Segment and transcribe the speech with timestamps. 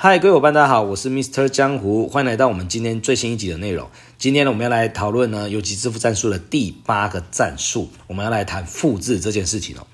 [0.00, 1.48] 嗨，各位伙伴，大家好，我是 Mr.
[1.48, 3.90] 江湖，欢迎来到我们今天最新一集的内容。
[4.16, 9.84] 今天呢，我们要来讨论呢游击致富战术的第八个战术，我们要来谈复制这件事情哦。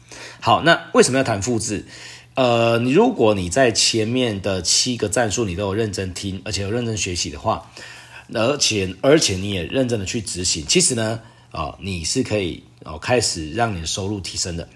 [0.40, 1.86] 好，那为什么要谈复制？
[2.34, 7.70] 呃，你如果你在前面的七个战术你都有认真听，而且有认真学习的话，
[8.34, 11.18] 而且而且你也认真的去执行，其实呢，
[11.50, 14.68] 啊、你是可以哦开始让你的收入提升的。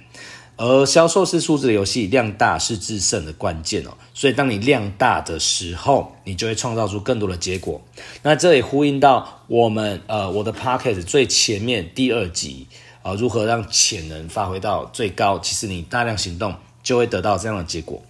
[0.59, 3.91] 而销售是数字的游戏，量大是制胜的关键哦。
[4.12, 7.80] 所以，当你量大的时候，你就会创造出更多的结果。
[8.23, 12.66] 那这也呼应到我们呃我的 podcast 最前面第二集
[13.02, 15.38] 啊、如何让潜能发挥到最高？
[15.38, 18.02] 其实你大量行动就会得到这样的结果。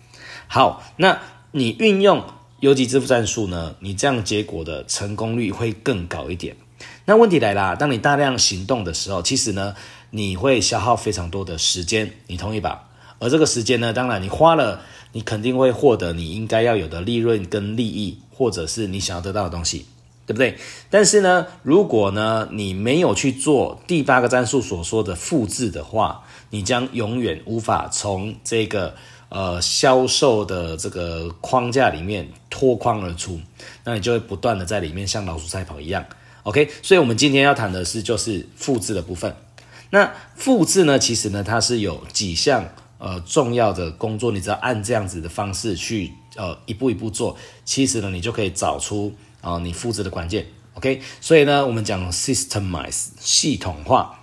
[0.47, 1.21] 好，那
[1.53, 2.25] 你运用
[2.61, 3.77] 游击支付战术呢？
[3.81, 6.57] 你这样结果的成功率会更高一点。
[7.05, 9.75] 那问题来啦，当你大量行动的时候，其实呢？
[10.11, 12.89] 你会消耗非常多的时间，你同意吧？
[13.19, 14.81] 而这个时间呢，当然你花了，
[15.13, 19.87] 你肯定会获得你应该要有的利润跟利益，或者是你想要得到的东西，
[20.25, 20.57] 对不对？
[20.89, 28.95] 但是呢，如果呢你没有去做第八个战术所说的复制的话，你将永远无法从这个
[29.31, 33.41] 呃销售的这个框架里面脱框而出，
[33.85, 36.05] 那你就会不断的在里面像老鼠赛跑一样。
[36.45, 39.35] OK，所以我们今天要谈的是就是复制的部分。
[39.91, 40.99] 那复制呢？
[40.99, 50.47] 其实呢，它是有几项呃重要的工作，你只要按这样子的方式去呃一步一步做，其实呢，你就可以找出啊、你复制的关键。
[50.75, 54.21] OK，所以呢，我们讲 systemize 系统化，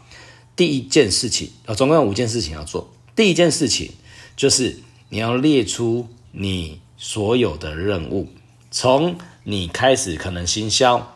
[0.56, 2.94] 第一件事情呃总共有五件事情要做。
[3.16, 3.92] 第一件事情
[4.36, 4.80] 就是
[5.10, 8.30] 你要列出你所有的任务，
[8.70, 11.16] 从你开始可能行销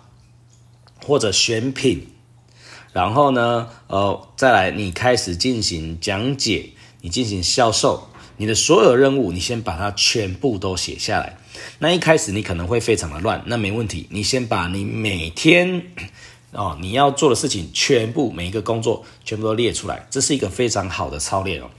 [1.06, 2.08] 或者选品。
[2.91, 11.37] 然后呢，呃，再来，你开始进行讲解，你进行销售，你的所有任务，你先把它全部都写下来。
[11.79, 15.83] 那一开始你可能会非常的乱，那没问题，你先把你每天
[16.51, 21.69] 哦你要做的事情全部每一个工作全部都列出来，这是一个非常好的操练哦。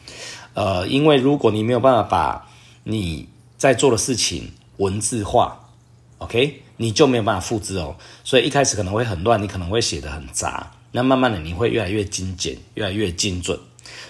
[0.54, 2.48] 呃，因为如果你没有办法把
[2.84, 5.70] 你在做的事情文字化
[6.18, 7.96] ，OK，你就没有办法复制哦。
[8.22, 10.70] 所以一开始可能会很乱，你可能会写得很杂。
[10.92, 13.58] 那慢慢的你会越来越精简，越来越精准，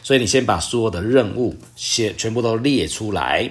[0.03, 3.51] 所以你先把所有的任务写全部都列出来。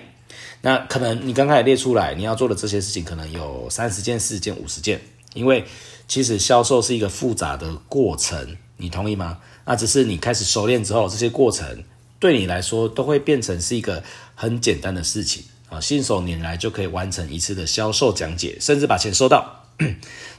[0.61, 4.99] 那可能你刚开始列出来，你要做的这些事情可能有三十件、四十件、五十件，
[5.33, 5.63] 因为
[6.07, 9.37] 其实销售是一个复杂的过程，你同意吗？
[9.65, 11.83] 那只是你开始熟练之后，这些过程
[12.19, 14.03] 对你来说都会变成是一个
[14.35, 19.63] 很简单的事情啊，信手拈来就可以完成一次的销售讲解，甚至把钱收到。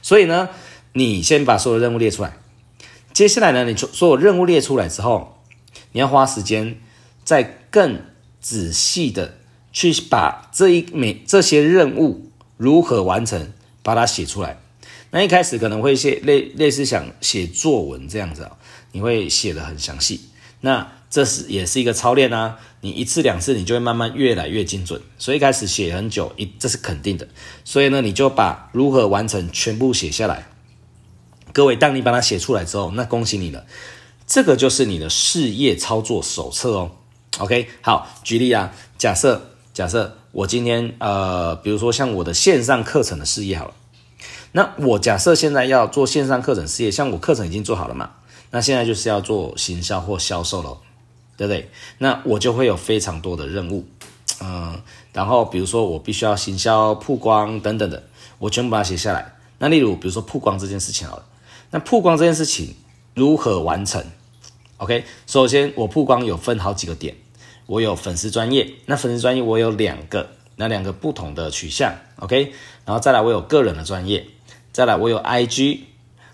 [0.03, 0.49] 所以呢，
[0.93, 2.37] 你先把所有的任务列出来。
[3.21, 5.43] 接下来呢，你所有任务列出来之后，
[5.91, 6.79] 你要花时间
[7.23, 8.01] 再更
[8.39, 9.37] 仔细的
[9.71, 14.59] 去把这一每这些任务如何完成，把它写出来。
[15.11, 18.57] 那一开始可能会写类类似想写作文这样子啊，
[18.91, 20.21] 你会写得很详细。
[20.61, 24.99] 那这是也是一个操练啊，你一次两次，你就会慢慢越来越精准。
[25.19, 27.27] 所以一开始写很久，一这是肯定的。
[27.63, 30.47] 所以呢，你就把如何完成全部写下来。
[31.53, 33.65] 各位，当你把它写出来之后，那恭喜你了，
[34.25, 36.91] 这个就是你的事业操作手册哦。
[37.39, 43.73] OK，好，举例啊，假设假设我今天呃，比如说像我的线上课程的事业好了，
[44.53, 48.11] 那我假设现在要做线上课程事业，像我课程已经做好了嘛，
[48.51, 50.77] 那现在就是要做行销或销售喽，
[51.35, 51.69] 对不对？
[51.97, 53.85] 那我就会有非常多的任务，
[54.41, 54.81] 嗯、
[55.13, 58.03] 然后比如说我必须要行销、曝光等等的，
[58.39, 59.33] 我全部把它写下来。
[59.57, 61.25] 那例如比如说曝光这件事情好了。
[61.71, 62.75] 那曝光这件事情
[63.15, 64.03] 如何完成
[64.77, 67.15] ？OK，首先我曝光有分好几个点，
[67.65, 72.53] 我有粉丝专业，那粉丝专业我有两个，那两个不同的取向，OK，
[72.85, 74.25] 然后再来我有个人的专业，
[74.71, 75.79] 再来我有 IG，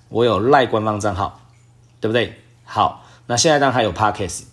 [0.10, 1.42] 我有赖官方账号，
[2.00, 2.42] 对不对？
[2.64, 4.44] 好，那现在当然还有 Podcast，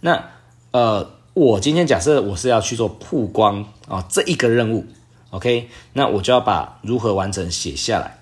[0.00, 0.30] 那
[0.72, 4.86] 呃，我今天假设我是要去做曝光啊、哦、这一个任务
[5.30, 8.18] ，OK，那我就要把如何完成写下来。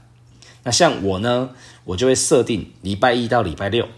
[0.62, 1.50] 那像我呢，
[1.90, 3.88] 我就会设定礼拜一到礼拜六，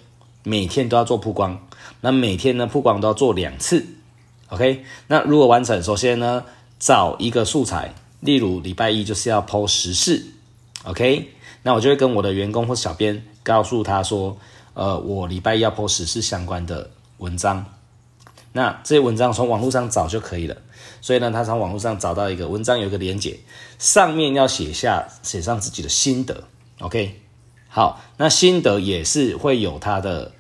[0.44, 1.66] 每天都要做曝光。
[2.00, 3.84] 那每天呢，曝光都要做两次。
[4.48, 6.44] OK，那如果完成，首先呢，
[6.78, 10.24] 找一个素材，例如礼拜一就是要 PO 时事。
[10.84, 11.32] OK，
[11.64, 14.38] 那我就会跟我的员工或小编告诉他说，
[14.72, 17.66] 呃，我礼拜一要 PO 时事相关的文章。
[18.54, 20.56] 那这些文章从网络上找就可以了。
[21.02, 23.38] 所以呢，他从网络上找到一个文章，有一个连接，
[23.78, 26.44] 上面要写下写上自己的心得。
[26.80, 27.20] OK，
[27.74, 30.30] 好，那心得也是会有它的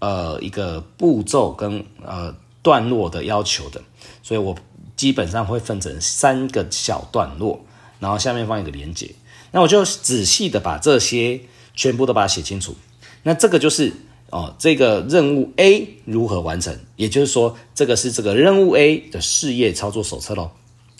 [0.00, 3.80] 呃一个步骤跟呃段落的要求的，
[4.20, 4.56] 所以我
[4.96, 7.64] 基本上会分成三个小段落，
[8.00, 9.14] 然后下面放一个连接。
[9.52, 11.40] 那我就仔细的把这些
[11.72, 12.74] 全部都把它写清楚。
[13.22, 13.92] 那这个就是
[14.30, 16.76] 哦，这个任务 A 如何完成？
[16.96, 20.50] 也就是说，这个是这个任务 A 的事业操作手册喽。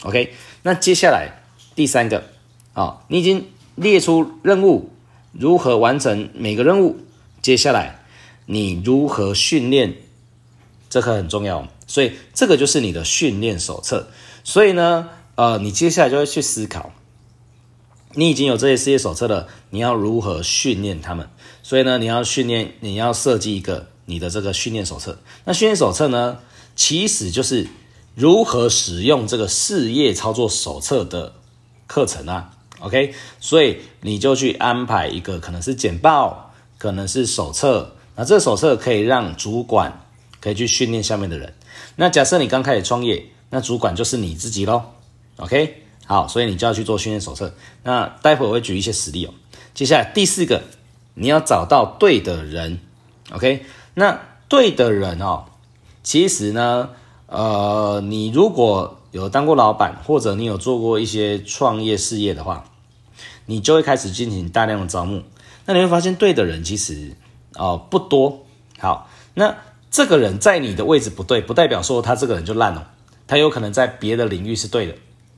[0.05, 0.33] OK，
[0.63, 1.43] 那接下来
[1.75, 2.23] 第三个
[2.73, 4.91] 啊、你已经列出任务
[5.33, 6.97] 如何完成每个任务，
[7.41, 8.05] 接下来
[8.47, 9.95] 你如何训练，
[10.89, 11.69] 这个很重要。
[11.87, 14.09] 所以这个就是你的训练手册。
[14.45, 16.93] 所以呢，呃，你接下来就会去思考。
[18.15, 21.29] 你已经有这些事业手册了，你要如何训练他们？
[21.63, 25.19] 所以呢，你要训练，你要设计一个你的这个训练手册。
[25.45, 26.39] 那训练手册呢，
[26.77, 27.69] 其实就是
[28.15, 31.35] 如何使用这个事业操作手册的
[31.87, 32.59] 课程啊。
[32.83, 37.97] OK，所以你就去安排一个，可能是简报，可能是手册。
[38.17, 40.07] 那这个手册可以让主管
[40.41, 41.55] 可以去训练下面的人。
[41.97, 44.83] 那假设你刚开始创业，那主管就是你自己喽。
[45.37, 45.79] OK。
[46.05, 47.55] 好，所以你就要去做训练手册。
[47.85, 49.33] 那待会我会举一些实例哦。
[49.73, 50.63] 接下来第四个，
[51.15, 52.81] 你要找到对的人。
[53.31, 53.65] OK，
[53.95, 55.45] 那对的人哦，
[56.03, 56.91] 其实呢，
[57.29, 62.65] 呃，你如果有当过老板，或者你有做过一些创业事业的话，
[63.47, 65.23] 你就会开始进行大量的招募。
[65.67, 67.13] 那你会发现，对的人其实
[67.57, 68.45] 哦、不多。
[68.79, 69.57] 好，那
[69.91, 72.91] 这个人在你的位置不对，不代表说他这个人就烂了。
[73.27, 74.95] 他有可能在别的领域是对的。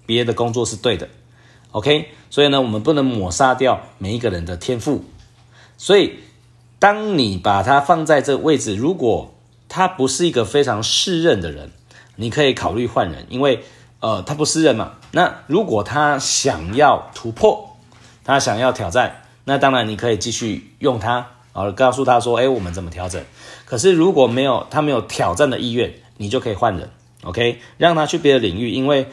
[0.06, 1.08] 别的工作是对的
[1.70, 5.02] ，OK，所以呢，我们不能抹杀掉每一个人的天赋。
[5.78, 6.18] 所以，
[6.78, 9.34] 当你把他放在这个位置，如果
[9.66, 11.70] 他不是一个非常适任的人，
[12.16, 13.64] 你可以考虑换人，因为
[14.00, 14.96] 呃，他不适任嘛。
[15.12, 17.73] 那如果他想要突破，
[18.24, 23.22] 他想要挑战，那当然你可以继续用他，啊，告诉他说，哎，我们怎么调整？
[23.64, 26.90] 可是如果没有他没有挑战的意愿，你就可以换人
[27.22, 29.06] ，OK，让他去别的领域，因为。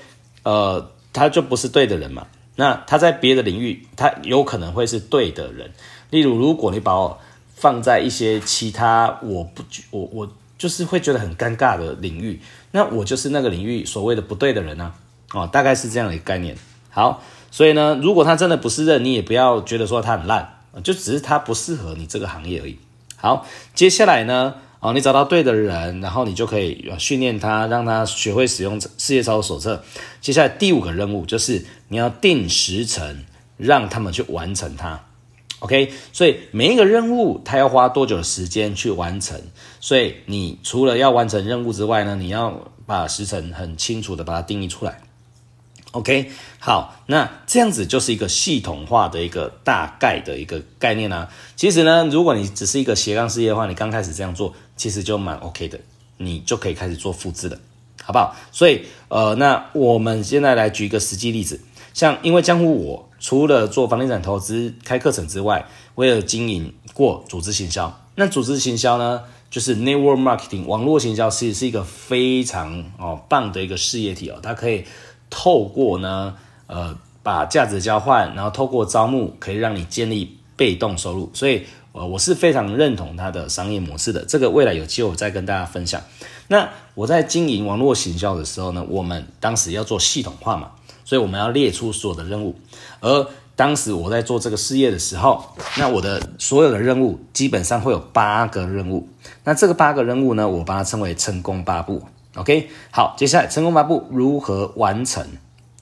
[0.43, 2.25] 呃，他就不是对的人嘛。
[2.55, 5.71] 那他在别的领域，他有可能会是对的人。
[6.09, 7.19] 例如，如果你把我
[7.53, 9.61] 放在一些其他我不
[9.91, 10.27] 我我
[10.57, 12.41] 就是会觉得很尴尬的领域，
[12.71, 14.91] 那我就是那个领域所谓的不对的人呢、
[15.27, 15.41] 啊。
[15.41, 16.57] 哦，大概是这样的一个概念。
[16.89, 22.79] 好，所以呢，如果他真的不是人，你也不要觉得说他很烂，就只是他不适合你这个行业而已。
[23.17, 23.45] 好，
[23.75, 24.55] 接下来呢？
[24.79, 29.83] 哦，你找到对的人，然后你就可以训练他，让他学会使用事业操作手册。
[30.19, 33.23] 接下来第五个任务就是你要定时程，
[33.57, 34.99] 让他们去完成它。
[35.59, 39.39] OK，所以每一个任务他要花多久的时间去完成？
[39.79, 44.99] 所以你除了要完成任务之外呢，你要把时辰很清楚的把它定义出来。
[45.91, 51.29] OK，好，那这样子就是一个系统化的一个大概的一个概念啊。
[51.57, 55.77] 其实呢，如果你只是一个斜杠事业的话，你刚开始这样做，其实就蛮 OK 的，
[56.15, 57.59] 你就可以开始做复制了，
[58.01, 58.33] 好不好？
[58.53, 61.59] 所以，呃，那我们现在来举一个实际例子，
[61.93, 65.65] 像因为江湖，我除了做房地产投资开课程之外，
[65.95, 68.01] 我也有经营过组织行销。
[68.15, 74.85] 那组织行销呢，就是 network marketing 网络行销，其实是一个非常哦棒的一个事业体哦，它可以。
[75.31, 76.35] 透过呢，
[76.67, 81.31] 呃，把价值交换，然后透过招募，可以让你建立被动收入。
[81.33, 81.63] 所以，
[81.93, 84.23] 呃，我是非常认同它的商业模式的。
[84.25, 85.99] 这个未来有机会我再跟大家分享。
[86.49, 90.71] 那我在经营网络行销的时候呢，我们当时要做系统化嘛，
[91.05, 92.55] 所以我们要列出所有的任务。
[92.99, 95.43] 而当时我在做这个事业的时候，
[95.77, 99.07] 那我的所有的任务基本上会有八个任务。
[99.43, 102.03] 那这个八个任务呢，我把它称为成功八步。
[102.35, 105.25] OK，好，接下来成功八步如何完成？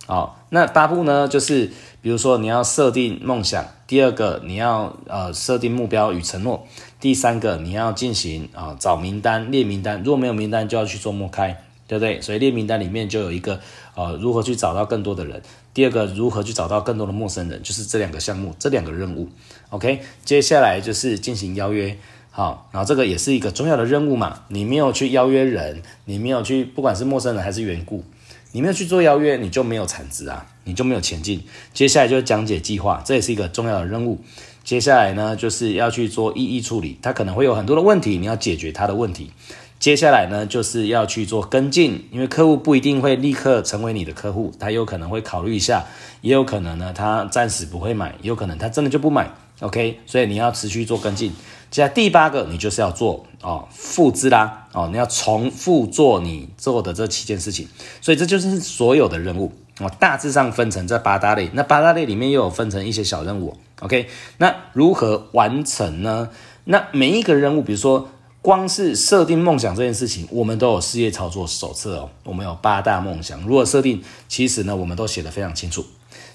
[0.08, 1.70] 好，那八步呢，就是
[2.02, 6.66] 比如说你要设定梦想，第二个你要呃设定目标与承诺，
[7.00, 12.20] 第三个你要进行啊、找名单列名单，如果没有名单就要去做摸开，对不对？
[12.20, 13.60] 所以列名单里面就有一个
[13.94, 15.40] 呃如何去找到更多的人，
[15.76, 19.30] 第二个如何去找到更多的陌生人，就是这两个项目这两个任务。
[19.70, 21.96] OK，接下来就是进行邀约。
[22.32, 24.42] 好，然后这个也是一个重要的任务嘛。
[24.48, 28.04] 你没有去邀约人，你没有去，不管是陌生人还是缘故，
[28.52, 31.44] 你没有去做邀约，你就没有产值啊，你就没有前进。
[31.74, 34.20] 接下来就是讲解计划，这也是一个重要的任务。
[34.64, 39.32] 接下来呢，就是要去做异议处理，他可能会有很多的问题，你要解决他的问题。
[39.80, 45.86] 接下来呢，就是要去做跟进，因为客户不一定会立刻成为你的客户，他有可能会考虑一下，
[46.22, 49.32] 也有可能呢，他暂时不会买，也有可能他真的就不买。
[49.60, 51.32] OK，所以你要持续做跟进。
[51.70, 57.68] 接下来第八个，你就是要做哦复制啦哦，你要重复做你做的这七件事情，
[58.02, 61.50] 所以这就是所有的任务哦，大致上分成这八大类。
[61.54, 64.08] 那八大类里面又有分成一些小任务，OK？
[64.38, 66.30] 那如何完成呢？
[66.64, 68.10] 那每一个任务，比如说
[68.42, 72.10] 光是设定梦想这件事情，我们都有事业操作手册哦。
[72.24, 75.86] 我们有八大梦想，如果设定，其实呢，我们都写得非常清楚。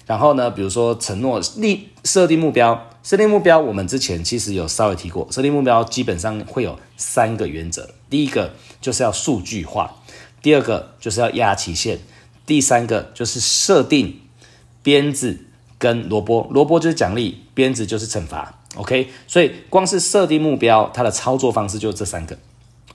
[0.05, 9.95] 然后呢，比如说承诺立设定目标，设定目标，我们之前其实有稍微提过，设定目标基本上会有三个原则，第一个就是要数据化，
[10.41, 11.99] 第二个就是要压期限，
[12.45, 14.19] 第三个就是设定
[14.83, 15.45] 鞭子
[15.79, 18.59] 跟萝卜，萝卜就是奖励，鞭子就是惩罚。
[18.75, 22.37] OK，所以光是设定目标，它的操作方式就是这三个。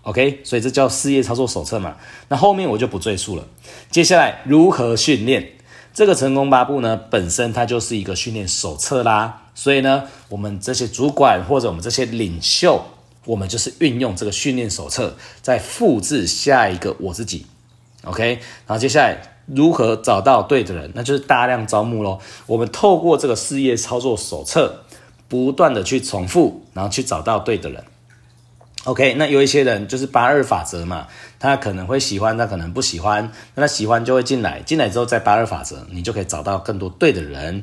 [0.02, 1.97] OK，所以这叫事业操作手册嘛。
[2.29, 3.47] 那后面我就不赘述了。
[3.90, 5.52] 接下来如何训练？
[6.00, 9.42] 这个成功八步呢，本身它就是一个训练手册啦。
[9.54, 12.83] 所以呢，我们这些主管或者我们这些领袖，
[13.26, 17.45] 我们就是运用这个训练手册，再复制下一个我自己。
[18.04, 20.90] OK，然后接下来如何找到对的人？
[20.95, 22.19] 那就是大量招募咯。
[22.47, 24.85] 我们透过这个事业操作手册。
[25.28, 27.85] 不断的去重复，然后去找到对的人。
[28.84, 31.06] OK，那有一些人就是八二法则嘛，
[31.38, 37.62] 他可能会喜欢，他可能不喜欢，那他喜欢就会进来，进来之后再八二法则，你就可以找到更多对的人。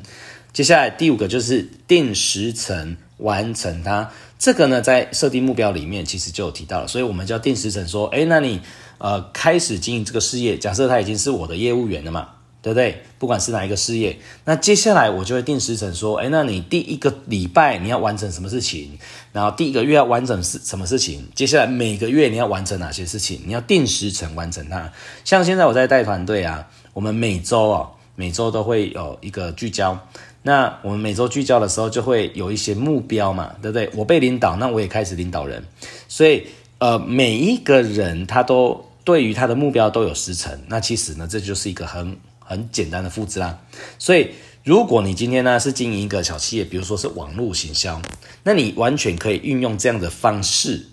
[0.52, 8.60] 接下来第五个就是定时层完成它，这个呢在设定目标里面其实就有提到了，所以我们就要定时层说，诶，那你
[8.98, 12.28] 呃开始经营这个事业，假设他已经是我的业务员了嘛。
[12.60, 13.02] 对不对？
[13.18, 18.98] 不管是哪一个事业，那接下来我就会定时程说，哎，那你第一个礼拜你要完成什么事情？
[19.32, 21.24] 然后第一个月要完成是什么事情？
[21.34, 23.40] 接下来每个月你要完成哪些事情？
[23.46, 24.92] 你要定时程完成它。
[25.24, 29.98] 像现在我在带团队啊，我们每周哦，每周都会有一个聚焦。
[30.42, 33.88] 那我们每周聚焦的时候，就会有一些目标嘛，对不对？
[33.94, 35.62] 我被领导，那我也开始领导人。
[36.08, 36.46] 所以
[36.78, 40.58] 呃，每一个人他都对于他的目标都有时程。
[40.68, 42.16] 那其实呢，这就是一个很。
[42.48, 43.58] 很简单的复制啦，
[43.98, 44.30] 所以
[44.64, 48.00] 如果你今天呢是经营一个小企业，比如说是网络行销，
[48.42, 50.86] 那你完全可以运用这样的方式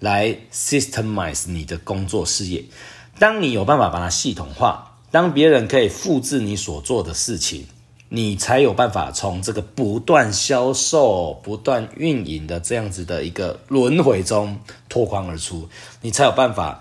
[0.00, 2.64] 来 systemize 你的工作事业。
[3.18, 7.66] 当你有办法把它系统化，当别人可以复制你所做的事情，
[8.08, 14.58] 你才有办法从这个不断销售、不断运营的这样子的一个轮回中
[14.88, 15.68] 脱颖而出，
[16.00, 16.80] 你才有办法。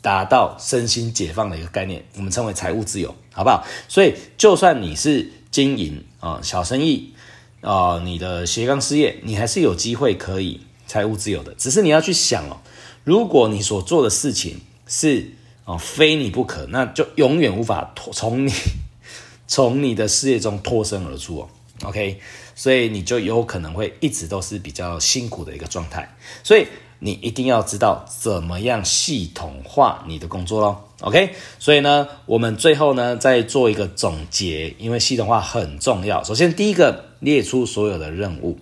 [0.00, 3.66] 达到身心解放的一个概念，我们称为财务自由，好不好？
[3.88, 7.12] 所以，就算你是经营啊、小生意
[7.60, 11.54] 啊、你的斜杠事业，你还是有机会可以财务自由的。
[11.54, 12.60] 只是你要去想哦，
[13.02, 15.32] 如果你所做的事情是
[15.64, 18.52] 哦非你不可，那就永远无法脱从你
[19.48, 21.48] 从你的事业中脱身而出哦。
[21.82, 22.20] OK，
[22.54, 26.16] 所以你就有可能会一直都是比较辛苦的一个状态。
[26.42, 26.66] 所以。
[26.98, 30.88] 你一定要知道怎么样系统化你的工作咯。
[31.00, 36.24] OK，所以呢，我们最后呢再做一个总结，因为系统化很重要。
[36.24, 38.56] 首先，第一个列出所有的任务；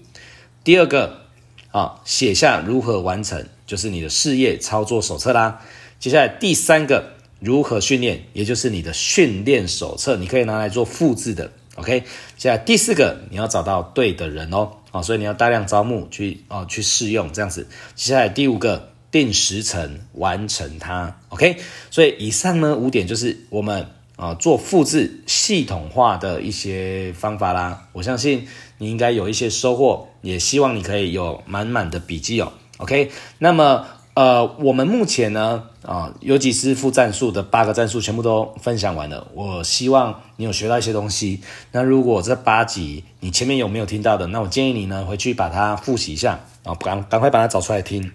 [0.65, 1.21] 第二个
[1.71, 5.61] 啊，写下如何完成，就是你的事业操作手册啦。
[6.01, 11.53] 接下来第三个，如何训练，也就是你的训练手册，你可以拿来做复制的。
[11.77, 14.73] OK，接下来第四个，你要找到对的人哦。
[14.93, 17.67] 啊，所以你要大量招募去哦，去试用这样子。
[17.97, 21.19] 接下来第五个，定时层完成它。
[21.31, 21.57] OK，
[21.91, 27.89] 所以以上呢五点就是我们啊做复制系统化的一些方法啦。
[27.93, 28.47] 我相信
[28.79, 32.53] 你应该有一些收获，也希望你可以有满满的笔记哦。
[32.77, 33.87] OK，那么。
[34.15, 39.27] 呃，我们目前呢，啊，尤其是副战术的八个战术全部都分享完了。
[39.33, 41.41] 我希望你有学到一些东西。
[41.71, 48.13] 那如果这八集你前面有没有听到的，那我建议你呢回去把它复习一下，啊，赶赶快把它找出来听。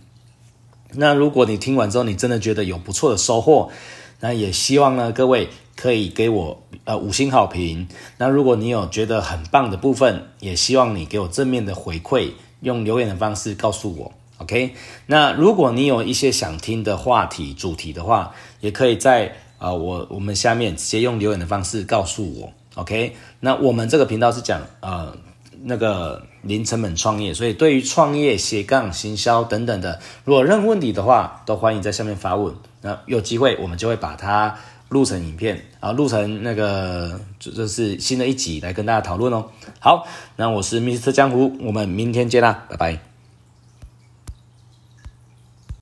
[0.94, 3.72] 那如果你听完之后你真的觉得有不错的收获，
[4.20, 7.88] 那也希望呢各位可以给我呃五星好评。
[8.20, 14.12] 那如果你有觉得很棒的部分，也希望你给我正面的回馈，用留言的方式告诉我。
[14.40, 14.76] OK，
[15.08, 19.28] 那如果你有一些想听的话题、主题的话，也可以在
[19.58, 22.54] 啊、呃、我我们下面直接用留言的方式告诉我。
[22.76, 25.18] OK，那我们这个频道是讲呃
[25.64, 32.54] 那个零成本创业，所以对于创业、斜杠、行销等等的，如果任何问题的话，都欢迎在下面发问。
[32.82, 34.56] 那有机会我们就会把它
[34.90, 39.48] 录成影片啊，录成那个就就是新的一集来跟大家讨论哦。
[39.80, 41.12] 好，那我是 Mr.
[41.12, 43.17] 江湖，我们明天见啦，拜拜。